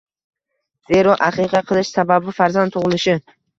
Zero, 0.91 1.13
aqiqa 1.27 1.63
qilish 1.69 1.93
sababi– 1.99 2.35
farzand 2.41 2.77
tug‘ilishi. 2.79 3.19